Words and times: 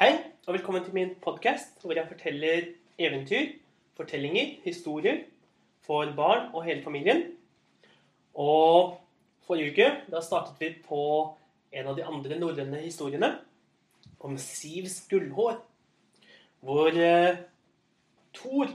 Hei, 0.00 0.14
og 0.48 0.54
velkommen 0.54 0.80
til 0.80 0.94
min 0.96 1.10
podkast, 1.20 1.82
hvor 1.84 1.92
jeg 1.92 2.08
forteller 2.08 2.70
eventyr, 2.96 3.50
fortellinger, 3.98 4.54
historier 4.64 5.18
for 5.84 6.08
barn 6.16 6.46
og 6.54 6.64
hele 6.64 6.80
familien. 6.80 7.20
Og 8.32 8.96
forrige 9.44 9.74
uke 9.74 9.90
da 10.08 10.24
startet 10.24 10.56
vi 10.56 10.70
på 10.88 11.02
en 11.76 11.92
av 11.92 12.00
de 12.00 12.08
andre 12.08 12.40
norrøne 12.40 12.80
historiene 12.80 13.30
om 14.24 14.40
Sivs 14.40 15.02
gullhår, 15.12 15.60
hvor 16.64 16.96
eh, 16.96 17.44
Thor, 18.32 18.72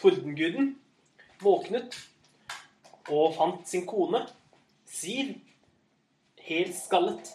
tordenguden, 0.00 0.78
våknet 1.44 2.00
og 3.12 3.34
fant 3.36 3.68
sin 3.68 3.84
kone, 3.84 4.24
Siv, 4.88 5.36
helt 6.48 6.78
skallet. 6.80 7.34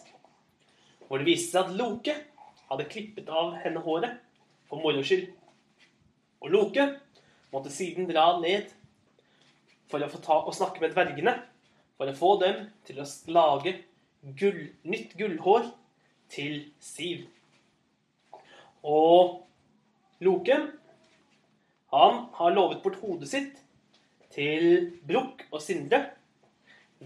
Hvor 1.06 1.22
det 1.22 1.36
viste 1.36 1.54
seg 1.54 1.68
at 1.68 1.78
Loke 1.78 2.24
hadde 2.70 2.88
klippet 2.90 3.28
av 3.30 3.54
henne 3.62 3.82
håret 3.84 4.18
for 4.68 4.82
moro 4.82 5.02
skyld. 5.06 5.28
Og 6.42 6.52
Loke 6.52 6.86
måtte 7.52 7.72
siden 7.72 8.08
dra 8.10 8.32
ned 8.42 8.72
for 9.90 10.02
å 10.02 10.10
få 10.10 10.20
ta 10.22 10.40
og 10.42 10.54
snakke 10.56 10.82
med 10.82 10.94
dvergene 10.94 11.36
for 11.96 12.10
å 12.10 12.16
få 12.16 12.32
dem 12.42 12.66
til 12.86 13.00
å 13.00 13.06
lage 13.32 13.76
gull, 14.38 14.66
nytt 14.84 15.14
gullhår 15.18 15.70
til 16.32 16.66
Siv. 16.82 17.24
Og 18.86 19.42
Loke, 20.24 20.58
han 21.92 22.20
har 22.38 22.54
lovet 22.54 22.82
bort 22.84 23.00
hodet 23.02 23.30
sitt 23.30 23.56
til 24.34 24.92
Brukk 25.06 25.46
og 25.50 25.62
Sindre 25.64 26.02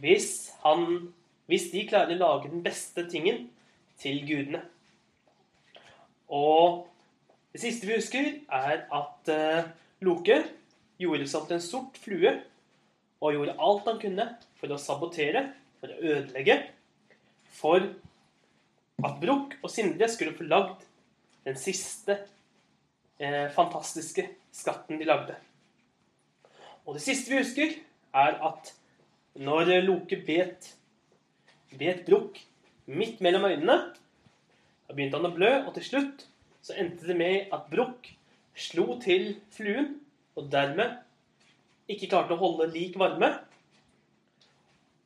hvis, 0.00 0.50
han, 0.64 1.10
hvis 1.50 1.70
de 1.72 1.86
klarer 1.90 2.14
å 2.16 2.20
lage 2.20 2.50
den 2.52 2.62
beste 2.64 3.04
tingen 3.10 3.48
til 4.00 4.22
gudene. 4.26 4.62
Og 6.30 6.86
det 7.52 7.62
siste 7.64 7.88
vi 7.88 7.98
husker, 7.98 8.28
er 8.46 8.84
at 8.86 9.32
uh, 9.34 9.70
Loke 10.06 10.38
gjorde 11.00 11.26
seg 11.28 11.48
til 11.48 11.56
en 11.58 11.64
sort 11.64 11.98
flue 12.00 12.36
og 13.20 13.34
gjorde 13.34 13.56
alt 13.60 13.88
han 13.88 13.98
kunne 14.00 14.26
for 14.60 14.72
å 14.72 14.80
sabotere, 14.80 15.48
for 15.80 15.92
å 15.92 16.12
ødelegge, 16.14 16.56
for 17.56 17.84
at 19.00 19.20
Brukk 19.20 19.56
og 19.60 19.72
Sindre 19.72 20.08
skulle 20.12 20.36
få 20.36 20.46
lagd 20.48 20.84
den 21.46 21.56
siste 21.56 22.18
eh, 23.20 23.48
fantastiske 23.52 24.26
skatten 24.52 25.00
de 25.00 25.08
lagde. 25.08 25.36
Og 26.84 26.96
det 26.96 27.04
siste 27.04 27.32
vi 27.32 27.40
husker, 27.40 27.74
er 28.12 28.36
at 28.44 28.72
når 29.40 29.72
Loke 29.86 30.20
bet, 30.26 30.72
bet 31.80 32.04
Brukk 32.08 32.40
midt 32.90 33.20
mellom 33.24 33.48
øynene, 33.48 33.78
da 34.90 34.96
begynte 34.96 35.20
han 35.20 35.28
å 35.28 35.36
blø, 35.36 35.50
og 35.68 35.74
til 35.76 35.84
slutt 35.86 36.24
så 36.66 36.74
endte 36.82 37.06
det 37.06 37.14
med 37.14 37.52
at 37.54 37.68
Broch 37.70 38.08
slo 38.58 38.96
til 38.98 39.36
fluen, 39.54 39.92
og 40.34 40.48
dermed 40.50 40.96
ikke 41.86 42.08
klarte 42.10 42.34
å 42.34 42.40
holde 42.40 42.66
lik 42.72 42.96
varme. 42.98 43.28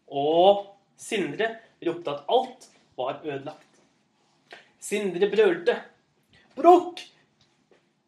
Og 0.08 0.70
Sindre 0.96 1.50
ropte 1.84 2.14
at 2.14 2.32
alt 2.32 2.66
var 2.96 3.20
ødelagt. 3.26 3.82
Sindre 4.80 5.28
brølte. 5.28 5.76
Brokk! 6.56 7.04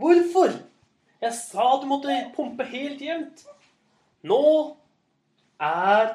Hvorfor? 0.01 0.57
Jeg 1.21 1.37
sa 1.37 1.69
du 1.83 1.87
måtte 1.93 2.17
pumpe 2.33 2.65
helt 2.73 3.05
jevnt. 3.05 3.45
Nå 4.25 4.41
er 5.61 6.15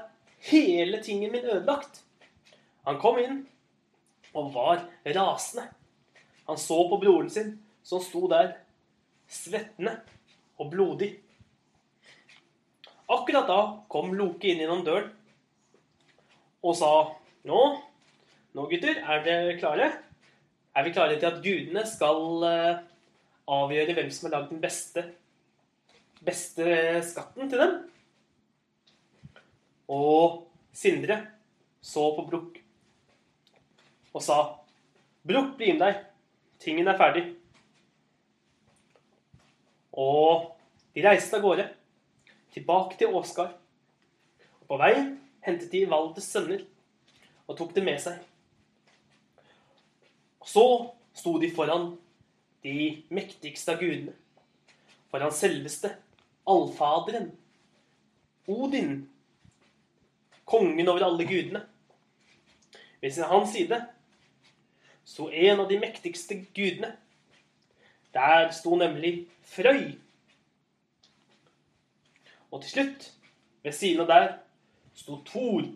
hele 0.49 1.05
tingen 1.05 1.37
min 1.37 1.45
ødelagt. 1.45 2.01
Han 2.89 2.97
kom 3.03 3.21
inn 3.21 3.43
og 4.37 4.51
var 4.53 4.85
rasende. 5.05 5.67
Han 6.47 6.57
så 6.57 6.77
på 6.89 6.99
broren 7.01 7.29
sin, 7.29 7.55
som 7.83 8.01
sto 8.03 8.27
der, 8.31 8.55
svettende 9.31 9.97
og 10.59 10.71
blodig. 10.73 11.13
Akkurat 13.11 13.49
da 13.49 13.61
kom 13.91 14.13
Loke 14.15 14.47
inn 14.51 14.61
gjennom 14.63 14.85
døren 14.87 15.09
og 16.61 16.75
sa 16.77 16.91
Nå, 17.47 17.61
nå 18.53 18.63
gutter, 18.69 18.99
er 19.01 19.23
dere 19.25 19.55
klare? 19.57 19.87
Er 20.77 20.85
vi 20.85 20.93
klare 20.93 21.15
til 21.17 21.25
at 21.31 21.39
gudene 21.41 21.81
skal 21.89 22.45
uh, 22.45 22.83
avgjøre 23.49 23.95
hvem 23.97 24.11
som 24.13 24.27
har 24.27 24.35
lagd 24.35 24.51
den 24.53 24.61
beste, 24.61 25.03
beste 26.21 26.67
skatten 27.07 27.49
til 27.49 27.63
dem? 27.63 27.73
Og 29.89 30.45
Sindre 30.71 31.17
så 31.83 32.05
på 32.15 32.27
Brukk 32.29 32.60
og 34.11 34.23
sa 34.23 34.39
Brukk, 35.27 35.53
bli 35.57 35.75
med 35.75 35.83
deg. 35.83 35.99
Tingen 36.61 36.87
er 36.89 36.97
ferdig. 36.97 37.23
Og 39.93 40.47
de 40.95 41.03
reiste 41.05 41.37
av 41.37 41.43
gårde, 41.43 41.67
tilbake 42.55 42.97
til 42.97 43.13
Åsgard. 43.15 43.53
Og 44.63 44.71
på 44.71 44.79
veien 44.81 45.13
hentet 45.45 45.71
de 45.73 45.83
Valdes 45.89 46.29
sønner 46.31 46.63
og 47.47 47.57
tok 47.59 47.75
dem 47.75 47.85
med 47.89 48.01
seg. 48.01 48.17
Og 50.41 50.49
så 50.49 50.65
sto 51.17 51.35
de 51.41 51.51
foran 51.53 51.91
de 52.65 53.03
mektigste 53.13 53.75
av 53.75 53.81
gudene. 53.81 54.15
Foran 55.11 55.33
selveste 55.35 55.93
allfaderen, 56.49 57.29
Odin, 58.49 59.03
kongen 60.49 60.89
over 60.89 61.05
alle 61.05 61.27
gudene. 61.29 61.61
Ved 63.01 63.13
sin 63.13 63.29
hans 63.29 63.53
side 63.53 63.77
sto 65.11 65.27
en 65.29 65.59
av 65.59 65.67
de 65.69 65.79
mektigste 65.79 66.37
gudene. 66.55 66.95
Der 68.13 68.51
sto 68.55 68.75
nemlig 68.75 69.27
Frøy. 69.43 69.97
Og 72.51 72.61
til 72.61 72.71
slutt, 72.71 73.11
ved 73.63 73.75
siden 73.75 74.03
av 74.03 74.07
der, 74.07 74.31
sto 74.95 75.19
Thor, 75.27 75.67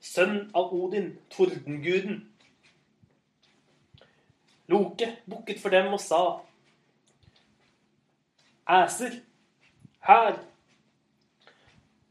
sønn 0.00 0.50
av 0.54 0.74
Odin, 0.74 1.12
tordenguden. 1.30 2.22
Loke 4.70 5.16
bukket 5.26 5.58
for 5.62 5.74
dem 5.74 5.90
og 5.94 6.02
sa, 6.02 6.22
Æser, 8.70 9.16
her, 10.06 10.36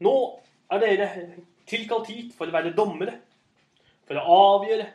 nå 0.04 0.16
er 0.68 0.82
dere 0.82 1.06
tilkalt 1.68 2.10
hit 2.12 2.34
for 2.36 2.50
å 2.50 2.52
være 2.52 2.74
dommere, 2.76 3.14
for 4.04 4.20
å 4.20 4.40
avgjøre 4.56 4.90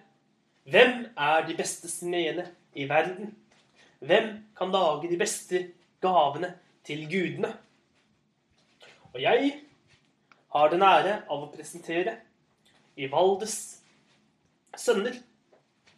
hvem 0.65 1.05
er 1.17 1.45
de 1.47 1.55
beste 1.57 1.89
smedene 1.89 2.47
i 2.73 2.87
verden. 2.89 3.35
Hvem 3.99 4.31
kan 4.57 4.71
lage 4.73 5.11
de 5.11 5.17
beste 5.17 5.61
gavene 6.01 6.55
til 6.83 7.05
gudene? 7.09 7.53
Og 9.13 9.21
jeg 9.21 9.53
har 10.55 10.69
den 10.73 10.81
ære 10.81 11.21
av 11.29 11.45
å 11.45 11.51
presentere 11.53 12.17
Ivaldes 12.97 13.55
sønner. 14.77 15.21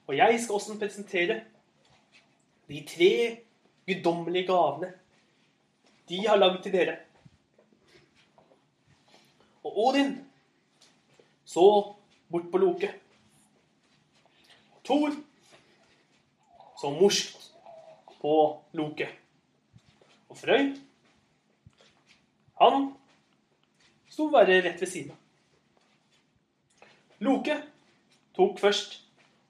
Og 0.08 0.16
jeg 0.18 0.40
skal 0.44 0.60
også 0.60 0.78
presentere 0.80 1.42
de 2.68 2.84
tre 2.88 3.12
guddommelige 3.88 4.52
gavene 4.52 4.92
de 6.08 6.22
har 6.28 6.40
lagd 6.40 6.62
til 6.64 6.76
dere. 6.76 7.00
Og 9.64 9.80
Odin 9.88 10.14
så 11.48 11.68
bort 12.32 12.52
på 12.52 12.60
Loke. 12.62 12.92
Thor 14.88 15.12
så 16.80 16.92
morskt 16.96 17.50
på 18.22 18.34
Loke. 18.78 19.08
Og 20.30 20.38
Frøy, 20.40 20.70
han 22.62 22.88
sto 24.10 24.30
bare 24.32 24.62
rett 24.64 24.82
ved 24.82 24.92
siden 24.92 25.12
av. 25.12 25.24
Loke 27.28 27.58
tok 28.38 28.60
først 28.62 29.00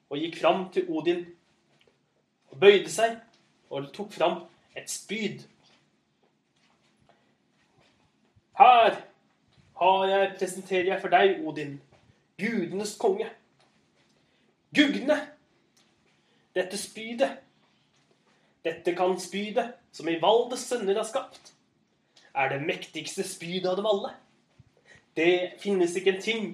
og 0.08 0.18
gikk 0.18 0.38
fram 0.40 0.66
til 0.72 0.88
Odin 0.88 1.26
og 2.48 2.60
bøyde 2.62 2.90
seg 2.90 3.18
og 3.68 3.90
tok 3.94 4.14
fram 4.16 4.40
et 4.74 4.88
spyd. 4.90 5.44
Her 8.58 8.96
har 9.78 10.06
jeg, 10.10 10.32
presenterer 10.38 10.94
jeg 10.94 11.02
for 11.02 11.12
deg, 11.12 11.36
Odin, 11.46 11.76
gudenes 12.40 12.96
konge. 12.98 13.28
Gugne, 14.74 15.16
dette 16.54 16.76
spydet, 16.76 17.38
dette 18.64 18.92
kan 18.96 19.14
spydet 19.20 19.78
som 19.94 20.08
i 20.10 20.18
Valdes 20.20 20.66
sønner 20.68 20.98
har 21.00 21.06
skapt, 21.08 21.54
er 22.36 22.52
det 22.52 22.64
mektigste 22.66 23.24
spydet 23.24 23.70
av 23.70 23.78
dem 23.78 23.88
alle. 23.88 24.12
Det 25.16 25.60
finnes 25.62 25.96
ikke 25.96 26.14
en 26.14 26.22
ting 26.22 26.50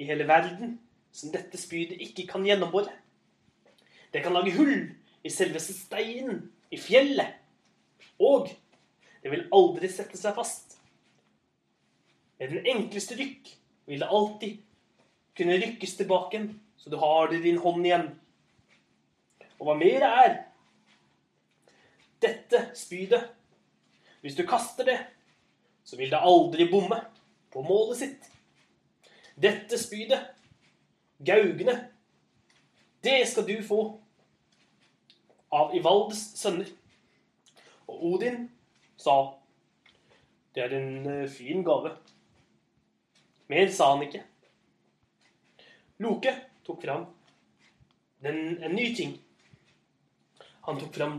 i 0.00 0.06
hele 0.08 0.26
verden 0.26 0.78
som 1.14 1.32
dette 1.34 1.60
spydet 1.60 2.00
ikke 2.02 2.26
kan 2.30 2.46
gjennombore. 2.46 2.90
Det 4.12 4.22
kan 4.24 4.32
lage 4.32 4.54
hull 4.56 4.88
i 5.22 5.30
selveste 5.30 5.76
steinen 5.76 6.46
i 6.72 6.80
fjellet. 6.80 7.36
Og 8.18 8.48
det 9.22 9.30
vil 9.30 9.46
aldri 9.54 9.90
sette 9.92 10.18
seg 10.18 10.34
fast. 10.38 10.78
Med 12.38 12.54
den 12.54 12.66
enkleste 12.70 13.18
rykk 13.18 13.52
vil 13.90 14.02
det 14.02 14.08
alltid 14.08 14.64
kunne 15.38 15.58
rykkes 15.60 15.94
tilbake, 15.96 16.42
så 16.76 16.90
du 16.90 16.98
har 16.98 17.30
det 17.30 17.40
i 17.40 17.46
din 17.48 17.60
hånd 17.62 17.86
igjen. 17.86 18.08
og 19.58 19.66
hva 19.66 19.74
mer 19.74 20.04
er. 20.06 20.34
Dette 22.22 22.68
spydet, 22.78 23.30
hvis 24.22 24.36
du 24.38 24.44
kaster 24.46 24.86
det, 24.86 24.98
så 25.84 25.96
vil 25.96 26.10
det 26.10 26.20
aldri 26.22 26.68
bomme 26.70 26.98
på 27.50 27.62
målet 27.62 27.98
sitt. 27.98 28.28
Dette 29.38 29.78
spydet, 29.78 30.20
gaugene, 31.18 31.74
det 33.02 33.22
skal 33.30 33.46
du 33.46 33.56
få 33.62 33.80
av 35.54 35.74
Ivaldes 35.74 36.20
sønner. 36.38 36.70
Og 37.88 38.02
Odin 38.12 38.48
sa, 39.00 39.14
det 40.54 40.66
er 40.66 40.74
en 40.76 41.06
eh, 41.06 41.30
fin 41.30 41.62
gave. 41.64 41.94
Mer 43.48 43.70
sa 43.72 43.94
han 43.94 44.04
ikke. 44.04 44.24
Loke 45.98 46.34
tok 46.66 46.82
fram 46.82 47.06
den, 48.22 48.62
en 48.62 48.74
ny 48.74 48.94
ting. 48.94 49.18
Han 50.66 50.78
tok 50.80 50.94
fram 50.94 51.18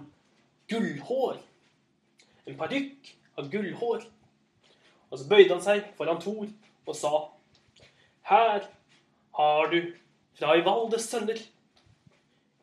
gullhår. 0.72 1.40
En 2.46 2.58
parykk 2.60 3.14
av 3.40 3.50
gullhår. 3.52 4.04
Og 5.10 5.20
så 5.20 5.28
bøyde 5.30 5.56
han 5.56 5.64
seg 5.64 5.88
foran 5.98 6.22
Thor 6.22 6.46
og 6.90 6.96
sa 6.98 7.14
Her 8.30 8.68
har 9.40 9.72
du 9.74 9.80
fra 10.40 10.56
Ivaldes 10.60 11.10
sønner 11.10 11.40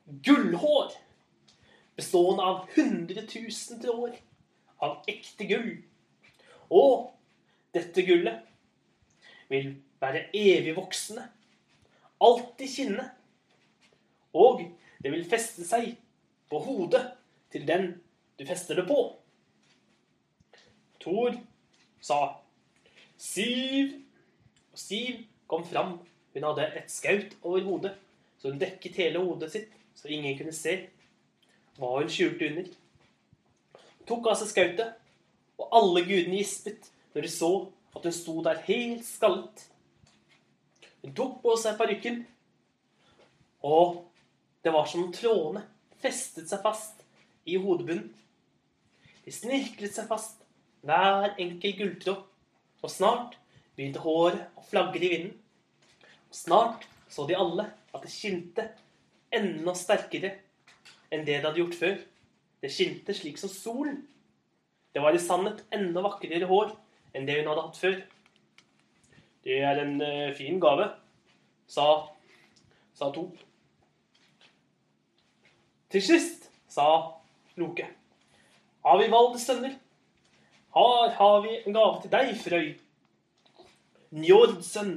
gullhår 0.07 0.95
bestående 1.97 2.45
av 2.45 2.65
hundretusenter 2.77 3.93
år 3.93 4.17
av 4.85 5.01
ekte 5.11 5.49
gull. 5.49 5.71
Og 6.71 7.11
dette 7.75 8.05
gullet 8.07 8.45
vil 9.51 9.73
være 10.03 10.27
evigvoksende, 10.37 11.25
alltid 12.23 12.71
kinne. 12.73 13.07
Og 14.37 14.63
det 15.03 15.13
vil 15.13 15.29
feste 15.29 15.65
seg 15.67 15.95
på 16.51 16.61
hodet 16.63 17.03
til 17.53 17.67
den 17.69 17.95
du 18.37 18.45
fester 18.47 18.77
det 18.77 18.87
på. 18.89 18.99
Thor 21.01 21.37
sa 22.01 22.19
Siv. 23.17 23.95
Og 24.73 24.79
Siv 24.79 25.23
kom 25.49 25.65
fram. 25.65 25.99
Hun 26.35 26.45
hadde 26.45 26.67
et 26.77 26.91
skaut 26.93 27.37
over 27.43 27.63
hodet, 27.65 27.95
så 28.39 28.51
hun 28.51 28.61
dekket 28.61 28.99
hele 29.01 29.23
hodet 29.25 29.49
sitt, 29.55 29.71
så 29.97 30.11
ingen 30.13 30.37
kunne 30.37 30.53
se 30.53 30.75
hva 31.79 31.95
hun 31.95 32.11
skjulte 32.13 32.51
under. 32.51 32.67
Hun 33.73 34.09
tok 34.11 34.29
av 34.29 34.37
seg 34.37 34.51
skautet, 34.51 34.99
og 35.57 35.73
alle 35.73 36.03
gudene 36.05 36.43
gispet 36.43 36.91
når 37.15 37.25
de 37.25 37.33
så 37.33 37.51
at 37.97 38.05
hun 38.05 38.13
sto 38.13 38.35
der 38.45 38.61
helt 38.67 39.07
skallet. 39.09 39.65
Hun 41.07 41.15
tok 41.15 41.37
på 41.39 41.53
seg 41.55 41.77
parykken, 41.79 42.17
og 43.63 44.01
det 44.67 44.73
var 44.75 44.89
som 44.91 45.05
om 45.05 45.13
trådene 45.15 45.61
festet 46.03 46.51
seg 46.51 46.65
fast 46.65 47.05
i 47.47 47.55
hodebunnen. 47.63 48.09
De 49.23 49.35
snirklet 49.35 49.95
seg 49.95 50.09
fast, 50.11 50.41
hver 50.83 51.37
enkel 51.39 51.77
gulltråd, 51.79 52.25
og 52.83 52.91
snart 52.91 53.37
begynte 53.79 54.03
håret 54.03 54.59
å 54.59 54.65
flagre 54.67 55.07
i 55.07 55.13
vinden. 55.13 55.39
Og 56.27 56.41
snart 56.41 56.89
så 57.07 57.29
de 57.31 57.39
alle 57.39 57.69
at 57.95 58.03
det 58.03 58.11
skinte 58.11 58.67
enda 59.31 59.77
sterkere 59.79 60.33
enn 61.15 61.23
det 61.23 61.39
det 61.39 61.47
hadde 61.47 61.63
gjort 61.63 61.79
før. 61.79 61.97
Det 62.67 62.75
skinte 62.75 63.15
slik 63.15 63.39
som 63.39 63.55
solen. 63.55 64.03
Det 64.91 65.07
var 65.07 65.15
i 65.15 65.23
sannhet 65.23 65.63
enda 65.71 66.03
vakrere 66.03 66.51
hår 66.51 66.75
enn 67.15 67.31
det 67.31 67.39
hun 67.39 67.53
hadde 67.53 67.69
hatt 67.69 67.83
før. 67.85 67.99
Det 69.47 69.61
er 69.63 69.79
en 69.79 70.01
uh, 70.03 70.35
fin 70.35 70.57
gave, 70.59 70.89
sa, 71.71 71.85
sa 72.99 73.11
Thor. 73.15 73.31
Til 75.87 76.03
sist 76.03 76.49
sa 76.67 76.87
Loke. 77.55 77.87
Av 78.83 79.03
Ivaldes 79.05 79.47
sønner 79.47 79.77
her 80.77 81.13
har 81.19 81.37
vi 81.45 81.53
en 81.63 81.77
gave 81.77 82.01
til 82.03 82.13
deg, 82.13 82.33
Frøy. 82.43 82.67
Njordsen. 84.19 84.91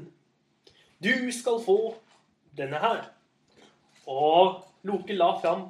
Du 1.00 1.30
skal 1.32 1.62
få 1.64 1.78
denne 2.58 2.82
her. 2.82 3.06
Og 4.10 4.66
Loke 4.84 5.14
la 5.14 5.30
fram 5.40 5.70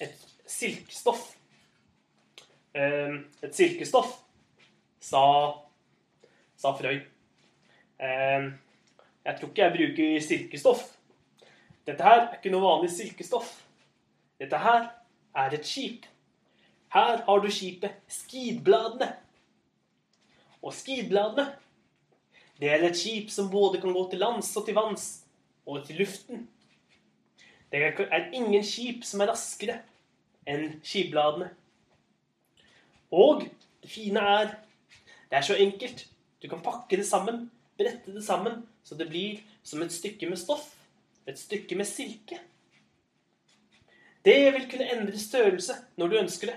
et 0.00 0.16
silkestoff. 0.48 1.36
Ehm, 2.74 3.28
et 3.44 3.54
silkestoff, 3.54 4.16
sa, 5.04 5.22
sa 6.56 6.74
Frøy. 6.80 7.04
Ehm, 8.00 8.52
jeg 9.24 9.38
tror 9.38 9.48
ikke 9.48 9.62
jeg 9.62 9.76
bruker 9.76 10.20
silkestoff. 10.20 10.84
Dette 11.86 12.04
her 12.04 12.20
er 12.20 12.36
ikke 12.36 12.52
noe 12.52 12.64
vanlig 12.64 12.90
silkestoff. 12.94 13.50
Dette 14.38 14.58
her 14.62 14.90
er 15.34 15.56
et 15.56 15.66
skip. 15.66 16.06
Her 16.94 17.24
har 17.24 17.40
du 17.42 17.50
skipet 17.52 17.96
Skidbladene. 18.08 19.10
Og 20.62 20.72
Skidbladene, 20.74 21.50
det 22.60 22.70
er 22.72 22.84
et 22.88 22.96
skip 22.96 23.30
som 23.30 23.50
både 23.50 23.80
kan 23.80 23.92
gå 23.94 24.04
til 24.10 24.22
lands 24.22 24.50
og 24.56 24.66
til 24.66 24.74
vanns 24.78 25.08
og 25.66 25.84
til 25.86 26.00
luften. 26.02 26.48
Det 27.72 27.82
er 27.82 28.30
ingen 28.32 28.64
skip 28.64 29.04
som 29.04 29.20
er 29.20 29.30
raskere 29.32 29.82
enn 30.48 30.78
skibladene. 30.82 31.50
Og 33.12 33.44
det 33.82 33.90
fine 33.92 34.20
er 34.20 34.54
det 35.28 35.36
er 35.36 35.44
så 35.44 35.56
enkelt. 35.60 36.06
Du 36.42 36.48
kan 36.48 36.62
pakke 36.64 36.96
det 36.96 37.06
sammen, 37.06 37.50
brette 37.78 38.14
det 38.14 38.24
sammen, 38.24 38.62
så 38.84 38.96
det 38.98 39.08
blir 39.08 39.42
som 39.62 39.82
et 39.82 39.94
stykke 39.94 40.28
med 40.30 40.40
stoff. 40.40 40.66
Et 41.28 41.38
stykke 41.38 41.76
med 41.76 41.86
silke. 41.86 42.40
Det 44.24 44.52
vil 44.54 44.66
kunne 44.70 44.88
endre 44.92 45.18
størrelse 45.18 45.76
når 45.96 46.08
du 46.08 46.16
ønsker 46.18 46.50
det, 46.50 46.56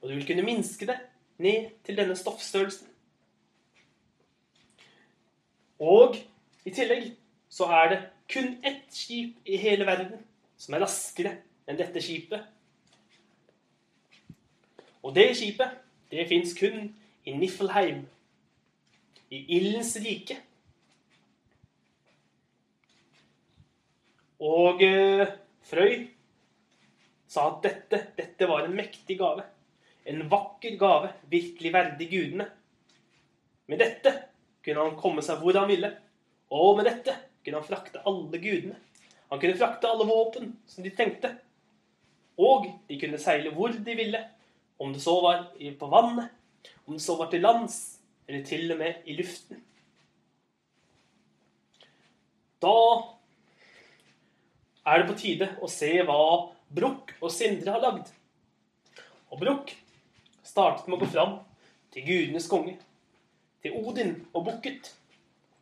og 0.00 0.08
du 0.08 0.14
vil 0.14 0.26
kunne 0.26 0.46
minske 0.46 0.86
det 0.86 0.98
ned 1.40 1.70
til 1.84 1.96
denne 1.96 2.16
stoffstørrelsen. 2.16 2.86
Og 5.80 6.16
i 6.64 6.72
tillegg 6.76 7.14
så 7.48 7.66
er 7.72 7.88
det 7.92 8.00
kun 8.30 8.58
ett 8.64 8.86
skip 8.92 9.48
i 9.48 9.56
hele 9.56 9.86
verden 9.88 10.20
som 10.60 10.76
er 10.76 10.84
raskere 10.84 11.34
enn 11.66 11.78
dette 11.80 12.02
skipet. 12.04 12.44
Og 15.00 15.14
det 15.16 15.30
skipet, 15.38 15.72
det 16.12 16.28
fins 16.28 16.52
kun 16.58 16.90
i 17.24 17.32
Niflheim, 17.32 18.04
i 19.30 19.44
ildens 19.56 19.96
rike. 20.04 20.36
Og 24.40 24.82
eh, 24.82 25.28
Frøy 25.68 26.06
sa 27.30 27.46
at 27.50 27.60
dette, 27.66 28.00
dette 28.16 28.48
var 28.48 28.64
en 28.64 28.76
mektig 28.76 29.18
gave. 29.20 29.44
En 30.08 30.24
vakker 30.32 30.78
gave, 30.80 31.12
virkelig 31.30 31.72
verdig 31.74 32.08
gudene. 32.10 32.46
Med 33.70 33.78
dette 33.78 34.14
kunne 34.64 34.86
han 34.86 34.96
komme 34.98 35.22
seg 35.22 35.42
hvor 35.42 35.58
han 35.60 35.68
ville. 35.70 35.92
Og 36.50 36.78
med 36.78 36.88
dette 36.88 37.14
kunne 37.44 37.60
han 37.60 37.68
frakte 37.68 38.02
alle 38.08 38.40
gudene. 38.40 38.80
Han 39.30 39.38
kunne 39.38 39.60
frakte 39.60 39.92
alle 39.92 40.08
våpen 40.08 40.50
som 40.66 40.84
de 40.84 40.90
trengte. 40.96 41.30
Og 42.40 42.66
de 42.88 42.98
kunne 42.98 43.20
seile 43.20 43.52
hvor 43.54 43.76
de 43.76 43.94
ville, 43.94 44.24
om 44.80 44.94
det 44.94 45.02
så 45.04 45.14
var 45.22 45.50
på 45.54 45.88
vannet, 45.92 46.32
om 46.86 46.96
det 46.96 47.04
så 47.04 47.18
var 47.20 47.28
til 47.30 47.44
lands, 47.44 47.76
eller 48.26 48.42
til 48.48 48.72
og 48.72 48.80
med 48.80 49.04
i 49.04 49.16
luften. 49.18 49.60
Da 52.60 52.74
er 54.90 55.02
det 55.02 55.08
på 55.10 55.18
tide 55.18 55.48
å 55.62 55.68
se 55.70 55.90
hva 56.06 56.20
Broch 56.70 57.12
og 57.20 57.32
Sindre 57.34 57.74
har 57.74 57.82
lagd. 57.82 58.10
Og 59.30 59.40
Broch 59.42 59.72
startet 60.46 60.88
med 60.88 60.98
å 60.98 61.02
gå 61.04 61.10
fram 61.12 61.36
til 61.94 62.06
gudenes 62.06 62.48
konge, 62.50 62.76
til 63.62 63.76
Odin 63.78 64.16
og 64.32 64.46
bukket, 64.48 64.92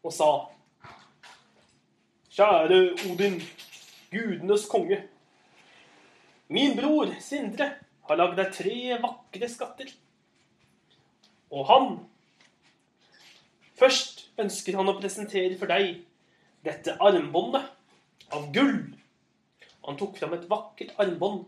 og 0.05 0.15
sa 0.15 0.31
Kjære 2.39 2.81
Odin, 3.11 3.41
gudenes 4.13 4.67
konge. 4.71 5.01
Min 6.49 6.77
bror 6.79 7.11
Sindre 7.21 7.73
har 8.09 8.21
lagd 8.21 8.39
deg 8.39 8.53
tre 8.55 8.77
vakre 9.03 9.49
skatter. 9.51 9.91
Og 11.51 11.67
han 11.69 11.91
Først 13.79 14.25
ønsker 14.43 14.75
han 14.75 14.91
å 14.91 14.97
presentere 14.99 15.55
for 15.59 15.71
deg 15.71 16.01
dette 16.67 16.97
armbåndet 16.99 17.69
av 18.35 18.49
gull. 18.55 18.98
Han 19.87 19.99
tok 20.01 20.19
fram 20.19 20.35
et 20.37 20.49
vakkert 20.51 20.95
armbånd, 21.01 21.45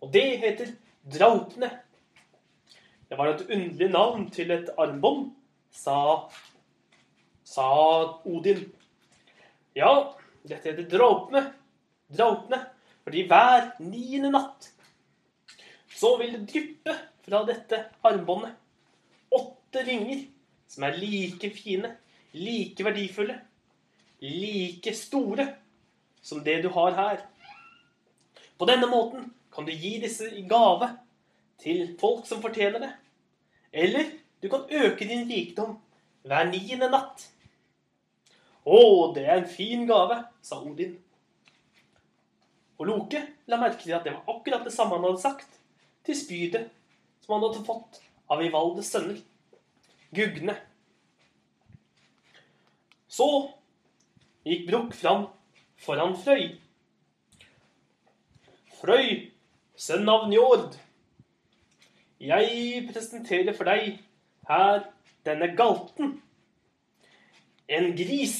og 0.00 0.12
det 0.12 0.26
heter 0.42 0.74
Draupne. 1.04 1.70
Det 3.08 3.18
var 3.18 3.32
et 3.32 3.46
underlig 3.48 3.90
navn 3.92 4.28
til 4.32 4.52
et 4.54 4.70
armbånd, 4.80 5.30
sa, 5.74 6.28
sa 7.44 7.66
Odin. 8.24 8.62
Ja, 9.76 9.90
dette 10.46 10.70
heter 10.70 10.88
Draupne. 10.88 11.44
Draupne. 12.08 12.60
Fordi 13.04 13.26
hver 13.28 13.74
niende 13.84 14.30
natt 14.32 14.70
så 15.94 16.14
vil 16.18 16.32
det 16.34 16.46
dryppe 16.50 16.94
fra 17.24 17.42
dette 17.46 17.80
armbåndet 18.04 18.56
åtte 19.34 19.84
ringer 19.86 20.24
som 20.70 20.86
er 20.88 20.96
like 20.98 21.50
fine, 21.54 21.90
like 22.34 22.84
verdifulle, 22.84 23.36
like 24.24 24.94
store 24.96 25.46
som 26.24 26.40
det 26.44 26.62
du 26.64 26.70
har 26.72 26.96
her. 26.96 27.22
På 28.56 28.66
denne 28.68 28.88
måten 28.88 29.28
kan 29.52 29.66
du 29.66 29.72
gi 29.72 29.98
disse 30.02 30.30
i 30.32 30.44
gave 30.48 30.88
til 31.60 31.94
folk 32.00 32.24
som 32.26 32.42
fortjener 32.42 32.80
det. 32.80 32.92
Eller 33.72 34.10
du 34.40 34.48
kan 34.48 34.64
øke 34.70 35.06
din 35.08 35.28
rikdom 35.28 35.76
hver 36.24 36.48
niende 36.48 36.88
natt. 36.90 37.26
Å, 38.64 38.78
det 39.12 39.26
er 39.26 39.42
en 39.42 39.50
fin 39.50 39.84
gave, 39.88 40.22
sa 40.40 40.62
Odin. 40.64 40.96
Og 42.80 42.88
Loke 42.88 43.20
la 43.50 43.60
merke 43.60 43.84
til 43.84 43.94
at 43.96 44.06
det 44.06 44.14
var 44.16 44.34
akkurat 44.34 44.64
det 44.64 44.72
samme 44.72 44.96
han 44.96 45.04
hadde 45.06 45.22
sagt 45.22 45.60
til 46.06 46.16
spydet 46.18 46.70
som 47.24 47.36
han 47.36 47.44
hadde 47.44 47.64
fått 47.66 48.00
av 48.32 48.40
Ivaldes 48.44 48.88
sønner, 48.92 49.20
Gugne. 50.14 50.56
Så 53.08 53.28
gikk 54.48 54.66
Brokk 54.68 54.96
fram 54.96 55.28
foran 55.80 56.16
Frøy. 56.16 56.54
Frøy, 58.80 59.30
sønn 59.76 60.08
av 60.08 60.26
Njord, 60.28 60.74
jeg 62.20 62.84
presenterer 62.88 63.56
for 63.56 63.68
deg 63.68 63.98
her 64.48 64.84
denne 65.26 65.50
galten. 65.56 66.18
En 67.68 67.90
gris 67.96 68.38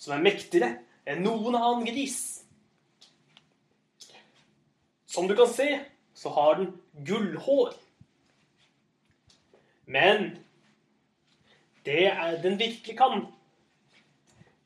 som 0.00 0.14
er 0.16 0.24
mektigere 0.24 0.70
enn 1.08 1.24
noen 1.24 1.56
annen 1.58 1.86
gris. 1.88 2.18
Som 5.08 5.28
du 5.28 5.34
kan 5.36 5.50
se, 5.52 5.68
så 6.16 6.32
har 6.32 6.60
den 6.60 6.72
gullhår. 7.04 7.74
Men 9.84 10.30
det 11.84 12.06
er 12.08 12.38
den 12.42 12.58
virkelig 12.60 12.96
kan. 12.96 13.26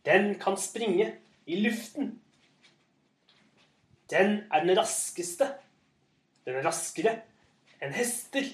Den 0.06 0.36
kan 0.38 0.58
springe 0.60 1.16
i 1.46 1.60
luften. 1.62 2.14
Den 4.10 4.42
er 4.50 4.64
den 4.64 4.76
raskeste. 4.78 5.48
Den 6.46 6.58
er 6.58 6.66
raskere 6.66 7.16
enn 7.82 7.94
hester. 7.94 8.46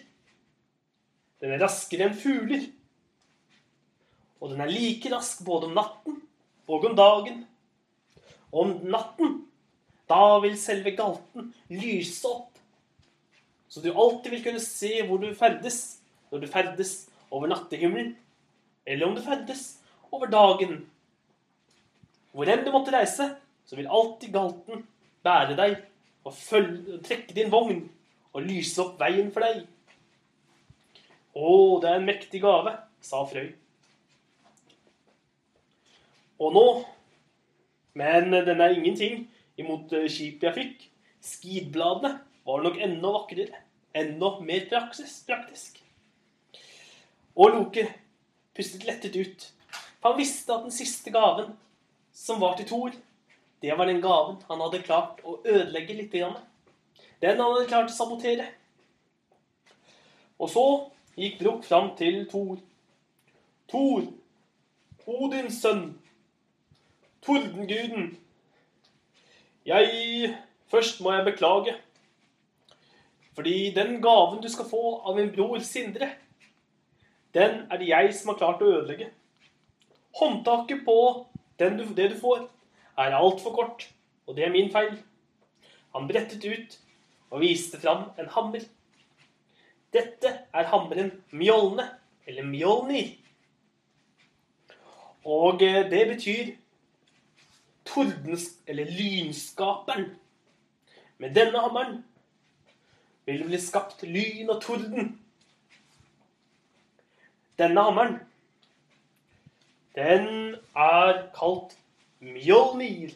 Den 1.42 1.54
er 1.54 1.62
raskere 1.62 2.08
enn 2.08 2.18
fugler. 2.18 2.68
Og 4.42 4.52
den 4.52 4.62
er 4.64 4.72
like 4.72 5.10
rask 5.12 5.44
både 5.46 5.68
om 5.68 5.76
natten 5.76 6.20
og 6.68 6.86
om 6.88 6.96
dagen. 6.98 7.42
Om 8.52 8.78
natten, 8.92 9.36
da 10.10 10.38
vil 10.44 10.56
selve 10.60 10.92
galten 10.96 11.52
lyse 11.72 12.28
opp. 12.28 12.58
Så 13.72 13.80
du 13.80 13.92
alltid 13.92 14.34
vil 14.34 14.44
kunne 14.44 14.64
se 14.64 14.98
hvor 15.08 15.20
du 15.20 15.30
ferdes 15.36 16.02
når 16.32 16.42
du 16.42 16.48
ferdes 16.48 16.92
over 17.30 17.48
nattehimmelen. 17.48 18.14
Eller 18.86 19.06
om 19.06 19.14
du 19.16 19.22
ferdes 19.24 19.78
over 20.10 20.26
dagen. 20.32 20.82
Hvor 22.32 22.48
enn 22.48 22.64
du 22.64 22.70
måtte 22.72 22.94
reise, 22.94 23.28
så 23.68 23.76
vil 23.78 23.90
alltid 23.92 24.32
galten 24.34 24.86
bære 25.24 25.56
deg 25.58 25.76
og 26.24 26.34
følge, 26.36 26.98
trekke 27.04 27.36
din 27.36 27.52
vogn 27.52 27.84
og 28.32 28.46
lyse 28.46 28.80
opp 28.82 29.00
veien 29.00 29.28
for 29.34 29.44
deg. 29.44 29.66
Å, 31.32 31.50
det 31.82 31.90
er 31.90 31.98
en 31.98 32.08
mektig 32.08 32.40
gave, 32.42 32.74
sa 33.04 33.22
Frøy. 33.28 33.52
Og 36.42 36.56
nå 36.56 36.66
Men 37.92 38.32
den 38.32 38.60
er 38.64 38.72
ingenting 38.72 39.26
imot 39.60 39.90
skipet 40.08 40.46
jeg 40.46 40.54
fikk. 40.56 40.86
Skidbladene 41.20 42.14
var 42.48 42.62
nok 42.64 42.78
enda 42.80 43.10
vakrere. 43.18 43.58
Enda 43.92 44.30
mer 44.40 44.64
praksis, 44.70 45.18
praktisk. 45.28 45.76
Og 47.36 47.52
Loke 47.52 47.84
pustet 48.56 48.86
lettet 48.88 49.18
ut. 49.20 49.44
Han 50.06 50.16
visste 50.16 50.54
at 50.56 50.64
den 50.64 50.72
siste 50.72 51.12
gaven, 51.12 51.52
som 52.12 52.40
var 52.40 52.56
til 52.56 52.68
Thor, 52.68 52.92
det 53.62 53.78
var 53.78 53.86
den 53.86 54.02
gaven 54.02 54.40
han 54.48 54.62
hadde 54.64 54.82
klart 54.82 55.20
å 55.24 55.38
ødelegge 55.44 55.96
litt. 55.96 56.12
Grann. 56.12 56.36
Den 57.22 57.38
han 57.38 57.54
hadde 57.54 57.68
klart 57.70 57.92
å 57.92 57.94
sabotere. 57.94 58.48
Og 60.42 60.50
så 60.50 60.64
gikk 61.16 61.38
Brokk 61.40 61.64
fram 61.68 61.92
til 61.98 62.24
Thor. 62.30 62.58
Thor, 63.70 64.08
Odins 65.06 65.60
sønn, 65.62 65.92
tordenguden. 67.24 68.16
Jeg 69.66 70.34
Først 70.72 71.02
må 71.04 71.12
jeg 71.12 71.24
beklage. 71.26 71.74
Fordi 73.36 73.72
den 73.76 73.98
gaven 74.00 74.40
du 74.40 74.48
skal 74.48 74.68
få 74.70 75.02
av 75.04 75.18
min 75.18 75.28
bror 75.34 75.60
Sindre, 75.60 76.08
den 77.36 77.66
er 77.68 77.80
det 77.80 77.90
jeg 77.90 78.14
som 78.16 78.32
har 78.32 78.38
klart 78.40 78.64
å 78.64 78.70
ødelegge. 78.70 79.10
Håndtaket 80.16 80.80
på 80.86 80.96
du, 81.58 81.94
det 81.94 82.10
du 82.12 82.18
får, 82.20 82.46
er 82.98 83.16
altfor 83.16 83.54
kort, 83.54 83.88
og 84.26 84.36
det 84.36 84.46
er 84.46 84.54
min 84.54 84.70
feil. 84.72 84.96
Han 85.94 86.08
brettet 86.08 86.44
ut 86.44 86.78
og 87.30 87.42
viste 87.42 87.80
fram 87.80 88.10
en 88.20 88.30
hammer. 88.32 88.64
Dette 89.92 90.32
er 90.52 90.70
hammeren 90.72 91.12
Mjolne, 91.30 91.88
eller 92.26 92.46
Mjolnir. 92.48 93.12
Og 95.24 95.62
eh, 95.62 95.90
det 95.90 96.06
betyr 96.08 96.54
tordens... 97.84 98.58
eller 98.66 98.84
lynskaperen. 98.84 100.10
Med 101.18 101.34
denne 101.34 101.60
hammeren 101.60 102.04
vil 103.26 103.38
det 103.38 103.46
bli 103.46 103.60
skapt 103.60 104.02
lyn 104.02 104.50
og 104.50 104.62
torden. 104.62 105.12
Denne 107.58 107.84
hammeren, 107.84 108.18
den 109.96 110.56
er 110.74 111.26
kalt 111.36 111.76
Mjolnir. 112.20 113.12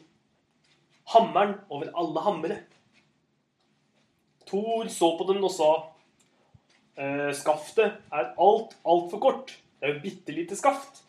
Hammeren 1.06 1.54
over 1.70 1.92
alle 1.94 2.24
hammere. 2.24 2.58
Thor 4.46 4.88
så 4.90 5.12
på 5.18 5.26
den 5.30 5.44
og 5.44 5.52
sa 5.54 5.70
eh, 6.98 7.32
Skaftet 7.34 7.98
er 8.12 8.32
alt, 8.38 8.76
altfor 8.86 9.22
kort. 9.22 9.54
Det 9.80 9.88
er 9.88 9.94
jo 9.94 10.02
bitte 10.02 10.34
lite 10.34 10.58
skaft. 10.58 11.02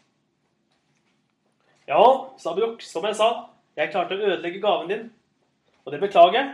Ja, 1.87 2.01
sa 2.37 2.53
Brokk, 2.53 2.81
som 2.83 3.05
jeg 3.07 3.15
sa, 3.15 3.29
jeg 3.77 3.93
klarte 3.93 4.17
å 4.17 4.25
ødelegge 4.27 4.59
gaven 4.59 4.89
din, 4.91 5.05
og 5.85 5.93
det 5.93 6.01
beklager 6.01 6.35
jeg. 6.35 6.49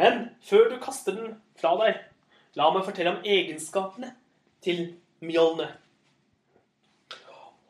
Men 0.00 0.22
før 0.40 0.70
du 0.72 0.78
kaster 0.80 1.18
den 1.18 1.34
fra 1.60 1.74
deg, 1.82 1.98
la 2.56 2.70
meg 2.72 2.86
fortelle 2.86 3.12
om 3.12 3.26
egenskapene 3.28 4.14
til 4.64 4.86
Mjolne. 5.20 5.68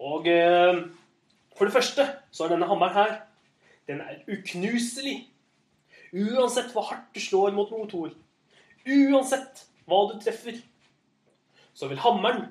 Og 0.02 0.26
eh, 0.26 0.80
for 1.54 1.68
det 1.68 1.75
første 1.75 2.06
så 2.35 2.47
er 2.47 2.54
denne 2.54 2.68
hammeren 2.71 2.97
her 2.97 3.12
Den 3.87 4.00
er 4.02 4.23
uknuselig. 4.30 5.28
Uansett 6.12 6.73
hvor 6.75 6.87
hardt 6.90 7.14
du 7.14 7.21
slår 7.23 7.54
mot 7.56 7.71
noe, 7.73 7.87
Tor, 7.88 8.11
uansett 8.85 9.62
hva 9.88 10.02
du 10.11 10.18
treffer, 10.21 10.59
så 11.75 11.88
vil 11.90 12.00
hammeren 12.04 12.44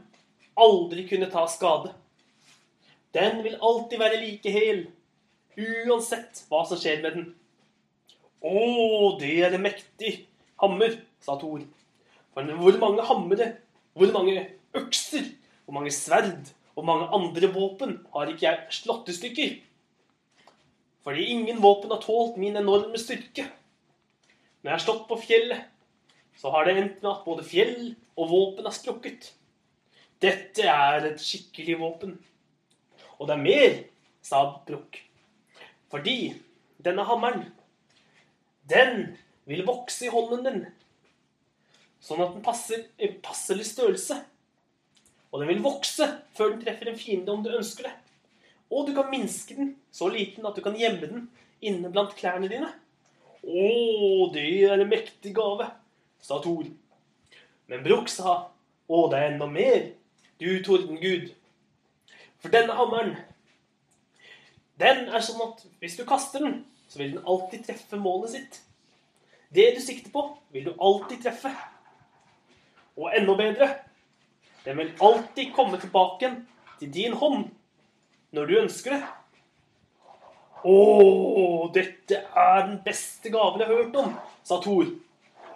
aldri 0.60 1.06
kunne 1.08 1.30
ta 1.32 1.46
skade. 1.50 1.94
Den 3.16 3.44
vil 3.46 3.60
alltid 3.62 4.02
være 4.02 4.20
like 4.24 4.52
hel, 4.52 4.82
uansett 5.56 6.42
hva 6.50 6.64
som 6.68 6.82
skjer 6.82 7.04
med 7.06 7.18
den. 7.18 7.30
Å, 8.42 8.56
det 9.22 9.36
er 9.46 9.54
en 9.56 9.66
mektig 9.68 10.16
hammer, 10.64 10.98
sa 11.22 11.38
Thor. 11.40 11.62
Men 12.36 12.56
hvor 12.60 12.80
mange 12.82 13.06
hammere, 13.06 13.52
hvor 13.94 14.12
mange 14.16 14.48
økser, 14.78 15.30
hvor 15.64 15.78
mange 15.78 15.94
sverd 15.94 16.50
og 16.76 16.88
mange 16.88 17.10
andre 17.16 17.50
våpen 17.52 17.98
har 18.14 18.32
ikke 18.32 18.48
jeg 18.48 18.80
slått 18.82 19.10
i 19.12 19.18
stykker? 19.18 19.52
Fordi 21.06 21.26
ingen 21.34 21.62
våpen 21.64 21.92
har 21.92 22.02
tålt 22.04 22.38
min 22.40 22.58
enorme 22.58 23.00
styrke. 23.02 23.48
Når 24.62 24.70
jeg 24.70 24.78
har 24.78 24.84
stått 24.86 25.08
på 25.10 25.18
fjellet, 25.20 25.64
så 26.38 26.52
har 26.54 26.66
det 26.66 26.76
endt 26.78 27.00
med 27.02 27.12
at 27.12 27.24
både 27.26 27.46
fjell 27.46 27.94
og 28.16 28.30
våpen 28.30 28.68
har 28.68 28.76
sprukket. 28.76 29.32
Dette 30.22 30.68
er 30.70 31.08
et 31.10 31.22
skikkelig 31.22 31.80
våpen. 31.82 32.14
Og 33.18 33.28
det 33.28 33.36
er 33.36 33.42
mer, 33.42 33.80
sa 34.22 34.44
Brokk. 34.68 35.00
Fordi 35.92 36.36
denne 36.82 37.06
hammeren, 37.06 37.48
den 38.70 39.18
vil 39.50 39.66
vokse 39.66 40.06
i 40.06 40.14
hånden 40.14 40.46
din. 40.46 40.62
Sånn 42.02 42.22
at 42.24 42.34
den 42.34 42.46
passer 42.46 42.86
en 43.02 43.18
passelig 43.26 43.68
størrelse. 43.74 44.22
Og 45.32 45.42
den 45.42 45.50
vil 45.52 45.64
vokse 45.64 46.08
før 46.36 46.54
den 46.54 46.64
treffer 46.64 46.92
en 46.92 47.00
fiende 47.00 47.32
om 47.32 47.44
du 47.44 47.52
ønsker 47.56 47.88
det. 47.88 47.94
Og 48.72 48.88
du 48.88 48.94
kan 48.96 49.10
minske 49.12 49.56
den 49.56 49.76
så 49.92 50.08
liten 50.12 50.46
at 50.48 50.56
du 50.56 50.64
kan 50.64 50.78
gjemme 50.80 51.08
den 51.08 51.28
inne 51.64 51.92
blant 51.92 52.16
klærne 52.18 52.50
dine. 52.52 52.70
Å, 53.42 53.68
det 54.34 54.46
er 54.68 54.78
en 54.78 54.92
mektig 54.92 55.34
gave, 55.36 55.68
sa 56.22 56.40
Thor. 56.44 56.68
Men 57.72 57.84
Brokk 57.86 58.12
sa, 58.12 58.38
å, 58.88 59.06
det 59.12 59.20
er 59.20 59.32
enda 59.32 59.48
mer, 59.50 59.92
du 60.42 60.50
tordengud. 60.66 61.32
For 62.42 62.54
denne 62.54 62.76
hammeren, 62.76 63.16
den 64.82 65.08
er 65.10 65.24
sånn 65.24 65.44
at 65.46 65.64
hvis 65.82 65.98
du 66.00 66.06
kaster 66.10 66.44
den, 66.44 66.62
så 66.90 67.00
vil 67.00 67.16
den 67.16 67.28
alltid 67.30 67.66
treffe 67.68 68.00
målet 68.02 68.34
sitt. 68.36 68.62
Det 69.54 69.68
du 69.76 69.82
sikter 69.84 70.12
på, 70.14 70.24
vil 70.52 70.70
du 70.70 70.74
alltid 70.80 71.22
treffe. 71.24 71.52
Og 73.00 73.12
enda 73.16 73.36
bedre, 73.40 73.70
den 74.66 74.78
vil 74.78 74.94
alltid 75.00 75.54
komme 75.56 75.80
tilbake 75.82 76.30
til 76.80 76.94
din 76.94 77.14
hånd 77.18 77.48
når 78.36 78.48
du 78.48 78.60
ønsker 78.62 78.96
det. 78.96 79.02
Å, 80.62 80.76
dette 81.74 82.20
er 82.22 82.60
den 82.68 82.78
beste 82.86 83.32
gaven 83.34 83.64
jeg 83.64 83.72
har 83.72 83.80
hørt 83.82 83.98
om, 83.98 84.14
sa 84.46 84.60
Thor. 84.62 84.92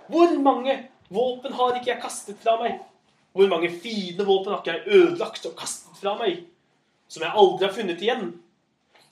Hvor 0.10 0.34
mange 0.42 0.80
våpen 1.14 1.54
har 1.54 1.78
ikke 1.78 1.92
jeg 1.94 2.02
kastet 2.02 2.42
fra 2.42 2.58
meg? 2.62 2.80
Hvor 3.36 3.50
mange 3.52 3.70
fine 3.70 4.26
våpen 4.26 4.54
har 4.54 4.64
ikke 4.64 4.76
jeg 4.78 5.00
ødelagt 5.02 5.46
og 5.50 5.58
kastet 5.60 6.02
fra 6.02 6.16
meg? 6.18 6.46
Som 7.12 7.26
jeg 7.26 7.38
aldri 7.38 7.68
har 7.68 7.76
funnet 7.76 8.02
igjen? 8.02 8.30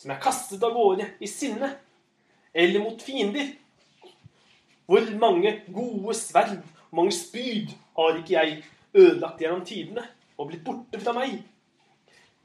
Som 0.02 0.14
jeg 0.14 0.24
kastet 0.24 0.66
av 0.66 0.74
gårde 0.74 1.12
i 1.22 1.30
sinne? 1.30 1.70
Eller 2.54 2.82
mot 2.82 3.02
fiender? 3.02 3.54
Hvor 4.90 5.06
mange 5.22 5.60
gode 5.70 6.16
sverd 6.18 6.58
mange 6.94 7.14
spyd 7.16 7.72
har 7.98 8.18
ikke 8.20 8.36
jeg 8.36 8.58
ødelagt 8.94 9.42
gjennom 9.42 9.66
tidene 9.66 10.06
og 10.38 10.50
blitt 10.50 10.64
borte 10.66 11.02
fra 11.02 11.14
meg? 11.18 11.40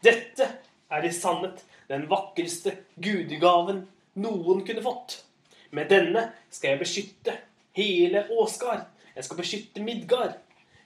Dette 0.04 0.46
er 0.90 1.04
i 1.04 1.12
sannhet 1.12 1.64
den 1.88 2.06
vakreste 2.10 2.74
gudegaven 3.00 3.84
noen 4.18 4.64
kunne 4.66 4.84
fått. 4.84 5.22
Med 5.70 5.90
denne 5.92 6.28
skal 6.50 6.74
jeg 6.74 6.82
beskytte 6.82 7.34
hele 7.76 8.24
Åsgard. 8.32 8.86
Jeg 9.16 9.26
skal 9.26 9.40
beskytte 9.40 9.84
Midgard. 9.84 10.36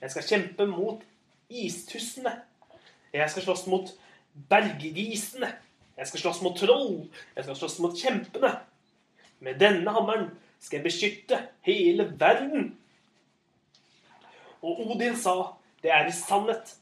Jeg 0.00 0.10
skal 0.10 0.26
kjempe 0.26 0.66
mot 0.66 1.02
istussene. 1.52 2.32
Jeg 3.12 3.30
skal 3.30 3.44
slåss 3.46 3.66
mot 3.70 3.92
bergrisene. 4.50 5.52
Jeg 5.96 6.08
skal 6.08 6.24
slåss 6.24 6.42
mot 6.42 6.56
troll. 6.58 7.02
Jeg 7.36 7.44
skal 7.44 7.58
slåss 7.60 7.78
mot 7.84 7.98
kjempene. 7.98 8.54
Med 9.42 9.60
denne 9.60 9.92
hammeren 9.94 10.30
skal 10.62 10.80
jeg 10.80 10.86
beskytte 10.86 11.40
hele 11.66 12.08
verden. 12.18 12.72
Og 14.62 14.84
Odin 14.92 15.16
sa, 15.18 15.54
det 15.82 15.90
er 15.90 16.06
i 16.06 16.14
sannhet 16.14 16.76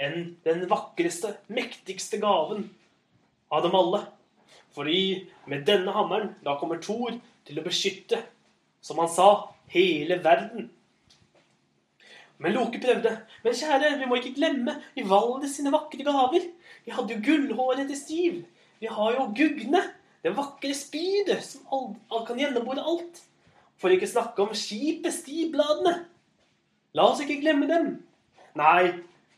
enn 0.00 0.32
den 0.46 0.64
vakreste, 0.70 1.34
mektigste 1.52 2.20
gaven 2.22 2.68
av 3.52 3.64
dem 3.66 3.76
alle. 3.76 4.04
Fordi 4.72 5.28
med 5.50 5.66
denne 5.68 5.92
hammeren, 5.92 6.32
da 6.44 6.56
kommer 6.60 6.80
Thor 6.80 7.16
til 7.48 7.60
å 7.60 7.64
beskytte, 7.66 8.22
som 8.80 9.00
han 9.02 9.10
sa, 9.10 9.28
hele 9.72 10.20
verden. 10.24 10.68
Men 12.38 12.54
Loke 12.54 12.78
prøvde. 12.80 13.16
Men 13.42 13.56
kjære, 13.58 13.96
vi 13.98 14.06
må 14.06 14.18
ikke 14.20 14.36
glemme 14.36 14.76
Ivalde 14.98 15.50
sine 15.50 15.72
vakre 15.74 16.04
gaver. 16.06 16.44
Vi 16.86 16.94
hadde 16.94 17.16
jo 17.16 17.24
gullhåret 17.24 17.88
til 17.90 17.98
Stiv. 17.98 18.36
Vi 18.78 18.86
har 18.86 19.16
jo 19.16 19.26
Gugne, 19.34 19.82
det 20.22 20.36
vakre 20.36 20.70
spydet 20.76 21.42
som 21.42 21.96
kan 22.26 22.38
gjennombore 22.38 22.84
alt. 22.86 23.24
For 23.78 23.90
ikke 23.90 24.10
snakke 24.10 24.44
om 24.44 24.54
skipet, 24.54 25.10
Stivbladene. 25.14 25.96
La 26.96 27.08
oss 27.10 27.20
ikke 27.20 27.40
glemme 27.42 27.68
dem. 27.68 27.90
Nei, 28.58 28.92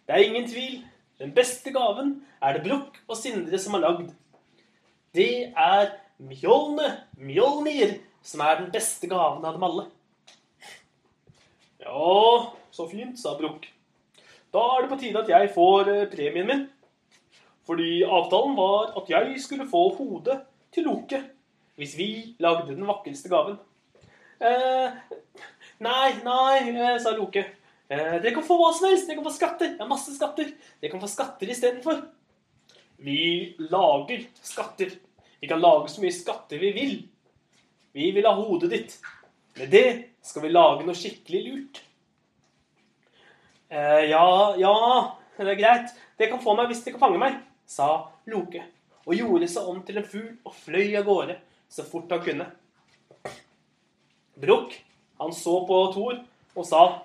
det 0.06 0.14
er 0.14 0.26
ingen 0.26 0.46
tvil. 0.48 0.80
Den 1.20 1.32
beste 1.36 1.72
gaven 1.74 2.20
er 2.40 2.56
det 2.56 2.64
Brukk 2.64 3.00
og 3.08 3.18
Sindre 3.18 3.58
som 3.60 3.76
har 3.76 3.84
lagd. 3.84 4.12
Det 5.14 5.50
er 5.50 5.90
Mjolne, 6.22 6.92
Mjolnir, 7.18 7.96
som 8.22 8.44
er 8.44 8.60
den 8.60 8.70
beste 8.72 9.08
gaven 9.10 9.44
av 9.44 9.56
dem 9.56 9.66
alle. 9.66 9.86
Ja, 11.80 12.52
så 12.70 12.86
fint, 12.88 13.18
sa 13.18 13.34
Brukk. 13.38 13.66
Da 14.54 14.62
er 14.74 14.84
det 14.84 14.92
på 14.92 15.00
tide 15.00 15.22
at 15.22 15.30
jeg 15.30 15.50
får 15.54 15.90
eh, 15.90 16.06
premien 16.12 16.48
min. 16.48 16.64
Fordi 17.66 18.00
avtalen 18.02 18.56
var 18.58 18.94
at 18.98 19.10
jeg 19.10 19.36
skulle 19.42 19.68
få 19.70 19.88
hodet 19.98 20.40
til 20.74 20.88
Loke 20.88 21.20
hvis 21.80 21.94
vi 21.96 22.08
lagde 22.42 22.74
den 22.74 22.84
vakreste 22.84 23.30
gaven. 23.32 23.56
Eh, 24.40 24.96
nei, 25.80 26.14
nei, 26.24 26.70
eh, 26.76 26.96
sa 27.02 27.12
Loke. 27.16 27.42
Eh, 27.90 28.16
dere 28.22 28.34
kan 28.36 28.46
få 28.46 28.56
hva 28.60 28.70
som 28.76 28.88
helst. 28.88 29.08
Dere 29.08 29.18
kan 29.18 29.26
få 29.26 29.34
skatter. 29.34 29.74
Det 29.76 29.84
er 29.84 29.90
masse 29.90 30.14
skatter. 30.14 30.50
Dere 30.80 30.92
kan 30.92 31.02
få 31.02 31.10
skatter 31.10 31.50
istedenfor. 31.50 32.02
Vi 33.00 33.56
lager 33.72 34.26
skatter. 34.42 34.92
Vi 35.40 35.48
kan 35.48 35.60
lage 35.60 35.88
så 35.88 36.02
mye 36.02 36.14
skatter 36.14 36.60
vi 36.60 36.72
vil. 36.76 36.98
Vi 37.92 38.10
vil 38.12 38.28
ha 38.28 38.34
hodet 38.36 38.70
ditt. 38.70 38.98
Med 39.58 39.70
det 39.72 39.86
skal 40.22 40.44
vi 40.44 40.52
lage 40.52 40.84
noe 40.86 40.94
skikkelig 40.94 41.40
lurt. 41.46 41.80
Eh, 43.70 44.04
ja, 44.10 44.26
ja, 44.58 44.74
det 45.38 45.48
er 45.48 45.58
greit. 45.58 45.96
Dere 46.18 46.30
kan 46.34 46.42
få 46.44 46.54
meg 46.58 46.70
hvis 46.70 46.84
dere 46.84 46.98
kan 46.98 47.06
fange 47.08 47.22
meg, 47.22 47.40
sa 47.66 48.10
Loke. 48.30 48.62
Og 49.06 49.16
gjorde 49.16 49.48
seg 49.48 49.66
om 49.70 49.80
til 49.86 49.98
en 49.98 50.06
fugl 50.06 50.30
og 50.44 50.54
fløy 50.54 50.94
av 51.00 51.08
gårde 51.08 51.38
så 51.70 51.86
fort 51.86 52.10
han 52.12 52.22
kunne. 52.24 52.46
Brukk, 54.40 54.74
han 55.20 55.32
så 55.36 55.60
på 55.68 55.78
Thor 55.94 56.16
og 56.56 56.66
sa, 56.66 57.02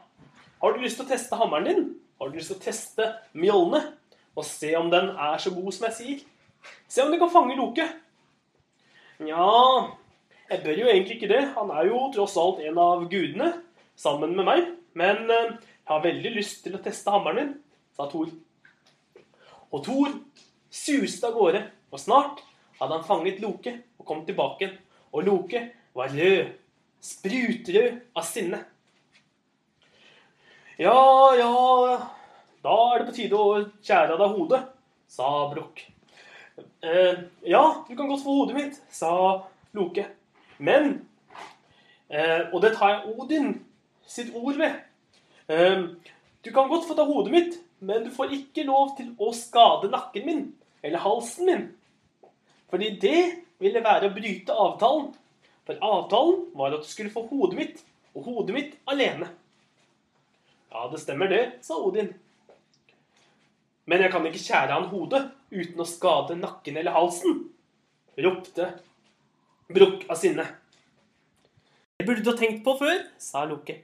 'Har 0.61 0.73
du 0.73 0.79
lyst 0.79 0.97
til 0.97 1.05
å 1.05 1.09
teste 1.09 1.35
hammeren 1.35 1.65
din? 1.65 1.99
Har 2.19 2.29
du 2.29 2.37
lyst 2.37 2.47
til 2.47 2.57
å 2.57 2.63
teste 2.63 3.15
Mjolne?' 3.33 3.93
Og 4.35 4.43
se 4.43 4.75
om 4.75 4.89
den 4.91 5.09
er 5.15 5.37
så 5.37 5.49
god 5.55 5.71
som 5.71 5.85
jeg 5.87 5.93
sier. 5.93 6.19
Se 6.87 7.03
om 7.03 7.11
du 7.11 7.17
kan 7.17 7.31
fange 7.31 7.55
Loke. 7.55 7.85
Nja, 9.19 9.91
jeg 10.49 10.63
bør 10.63 10.81
jo 10.81 10.89
egentlig 10.91 11.15
ikke 11.15 11.31
det. 11.31 11.53
Han 11.55 11.71
er 11.71 11.87
jo 11.87 12.01
tross 12.11 12.35
alt 12.37 12.59
en 12.59 12.77
av 12.77 13.05
gudene, 13.07 13.53
sammen 13.95 14.35
med 14.35 14.45
meg. 14.45 14.67
Men 14.93 15.31
eh, 15.31 15.55
jeg 15.55 15.91
har 15.93 16.03
veldig 16.03 16.33
lyst 16.35 16.63
til 16.65 16.75
å 16.75 16.81
teste 16.83 17.13
hammeren 17.13 17.39
din, 17.39 17.53
sa 17.95 18.09
Thor. 18.11 18.27
Og 19.71 19.83
Thor 19.85 20.11
suste 20.71 21.29
av 21.29 21.35
gårde, 21.37 21.63
og 21.91 22.01
snart 22.01 22.43
hadde 22.79 22.97
han 22.97 23.07
fanget 23.07 23.39
Loke 23.43 23.71
og 23.99 24.07
kom 24.07 24.25
tilbake. 24.27 24.73
Og 25.15 25.23
Loke 25.23 25.61
var 25.95 26.11
rød, 26.11 26.51
sprutrød 27.05 27.99
av 28.17 28.25
sinne. 28.27 28.61
Ja, 30.81 31.35
ja, 31.37 31.51
da 32.65 32.77
er 32.91 32.99
det 32.99 33.09
på 33.09 33.15
tide 33.15 33.39
å 33.39 33.59
skjære 33.79 34.15
av 34.15 34.23
deg 34.23 34.33
hodet, 34.39 34.61
sa 35.07 35.29
Brokk. 35.53 35.85
Eh, 36.85 37.21
ja, 37.47 37.63
du 37.87 37.95
kan 37.95 38.09
godt 38.09 38.23
få 38.25 38.39
hodet 38.41 38.57
mitt, 38.57 38.81
sa 38.91 39.11
Loke. 39.75 40.05
Men 40.57 41.05
eh, 42.09 42.47
Og 42.53 42.61
det 42.63 42.75
tar 42.75 42.93
jeg 42.93 43.15
Odin 43.15 43.49
sitt 44.07 44.35
ord 44.35 44.59
ved. 44.59 44.75
Eh, 45.47 45.87
du 46.45 46.51
kan 46.53 46.69
godt 46.69 46.87
få 46.87 46.95
ta 46.97 47.05
hodet 47.07 47.33
mitt, 47.33 47.57
men 47.79 48.05
du 48.05 48.11
får 48.13 48.35
ikke 48.37 48.67
lov 48.67 48.95
til 48.97 49.13
å 49.19 49.31
skade 49.35 49.91
nakken 49.91 50.25
min 50.27 50.45
eller 50.85 51.01
halsen 51.01 51.49
min. 51.49 51.67
Fordi 52.69 52.91
det 53.01 53.21
ville 53.61 53.83
være 53.83 54.09
å 54.09 54.15
bryte 54.15 54.55
avtalen. 54.65 55.13
For 55.65 55.81
avtalen 55.81 56.45
var 56.57 56.75
at 56.75 56.85
du 56.85 56.89
skulle 56.89 57.13
få 57.13 57.25
hodet 57.29 57.57
mitt, 57.57 57.81
og 58.15 58.29
hodet 58.29 58.55
mitt 58.55 58.75
alene. 58.89 59.31
Ja, 60.71 60.85
det 60.91 61.01
stemmer 61.01 61.31
det, 61.31 61.43
sa 61.65 61.77
Odin. 61.81 62.11
Men 63.85 64.01
jeg 64.01 64.11
kan 64.13 64.25
ikke 64.27 64.41
skjære 64.41 64.75
han 64.75 64.89
hodet 64.91 65.23
uten 65.53 65.81
å 65.81 65.87
skade 65.87 66.37
nakken 66.39 66.77
eller 66.81 66.95
halsen, 66.95 67.45
ropte 68.21 68.73
Brukk 69.65 70.03
av 70.13 70.19
sinne. 70.21 70.43
Det 71.97 72.05
burde 72.05 72.21
du 72.21 72.29
ha 72.29 72.37
tenkt 72.37 72.61
på 72.65 72.75
før, 72.77 72.99
sa 73.17 73.47
Loke. 73.49 73.79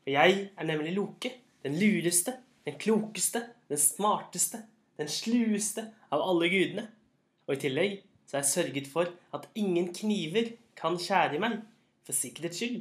For 0.00 0.14
jeg 0.14 0.46
er 0.48 0.68
nemlig 0.68 0.94
Loke, 0.96 1.34
den 1.60 1.76
lureste, 1.76 2.38
den 2.64 2.78
klokeste, 2.80 3.42
den 3.68 3.80
smarteste, 3.80 4.62
den 4.96 5.10
slueste 5.12 5.90
av 6.08 6.24
alle 6.24 6.48
gudene. 6.52 6.86
Og 7.44 7.58
i 7.58 7.60
tillegg 7.66 7.98
så 8.24 8.38
har 8.38 8.46
jeg 8.46 8.52
sørget 8.54 8.88
for 8.88 9.12
at 9.36 9.48
ingen 9.58 9.90
kniver 9.92 10.54
kan 10.80 10.96
skjære 10.98 11.40
meg, 11.42 11.60
for 12.06 12.16
sikkerhets 12.16 12.60
skyld. 12.60 12.80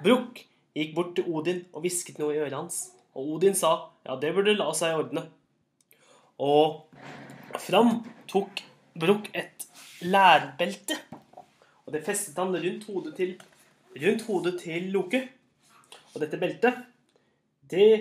Brukk 0.00 0.40
gikk 0.76 0.94
bort 0.96 1.12
til 1.16 1.28
Odin 1.28 1.60
og 1.74 1.84
hvisket 1.84 2.20
noe 2.20 2.34
i 2.34 2.40
øret 2.40 2.56
hans. 2.56 2.80
Og 3.14 3.36
Odin 3.36 3.56
sa 3.58 3.74
ja, 4.06 4.16
det 4.16 4.32
burde 4.34 4.56
la 4.56 4.70
seg 4.76 4.96
ordne. 4.96 5.26
Og 6.40 6.86
fram 7.60 8.00
tok 8.30 8.64
Brukk 9.00 9.28
et 9.36 9.66
lærbelte. 10.02 10.96
Og 11.86 11.92
det 11.94 12.02
festet 12.06 12.38
han 12.40 12.54
rundt 12.54 12.86
hodet 12.88 13.14
til, 13.18 13.36
rundt 14.02 14.24
hodet 14.26 14.56
til 14.62 14.88
Loke. 14.94 15.20
Og 16.14 16.22
dette 16.22 16.40
beltet, 16.40 16.80
det 17.70 17.92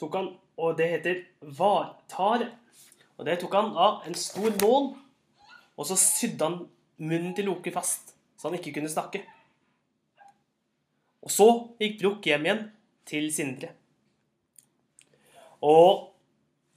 tok 0.00 0.16
han 0.16 0.30
Og 0.60 0.76
det 0.76 0.90
heter 0.90 1.22
vartare. 1.56 2.50
Og 3.16 3.24
det 3.24 3.38
tok 3.40 3.54
han 3.56 3.70
av 3.76 4.02
en 4.06 4.14
stor 4.14 4.50
nål. 4.60 4.90
Og 5.76 5.86
så 5.88 5.96
sydde 5.96 6.44
han 6.44 6.58
munnen 7.00 7.34
til 7.36 7.48
Loke 7.48 7.72
fast, 7.74 8.14
så 8.36 8.48
han 8.48 8.58
ikke 8.58 8.74
kunne 8.76 8.92
snakke. 8.92 9.24
Og 11.20 11.32
så 11.32 11.48
gikk 11.80 11.98
Brukk 12.00 12.28
hjem 12.28 12.46
igjen 12.46 12.62
til 13.08 13.28
Sindre. 13.34 13.74
Og 15.60 16.12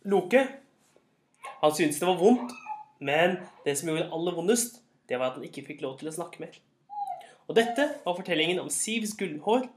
Loke 0.10 0.44
han 1.64 1.72
syntes 1.72 2.02
det 2.02 2.08
var 2.10 2.20
vondt, 2.20 2.52
men 3.00 3.38
det 3.64 3.78
som 3.80 3.88
gjorde 3.88 4.04
det 4.04 4.16
aller 4.16 4.36
vondest, 4.36 4.82
det 5.08 5.20
var 5.20 5.32
at 5.32 5.38
han 5.40 5.48
ikke 5.48 5.64
fikk 5.68 5.84
lov 5.84 5.96
til 6.00 6.10
å 6.12 6.16
snakke 6.16 6.42
mer. 6.44 6.58
Og 7.48 7.56
dette 7.56 7.86
var 8.04 8.18
fortellingen 8.18 8.60
om 8.60 8.72
Sivs 8.72 9.16
gullhår 9.20 9.70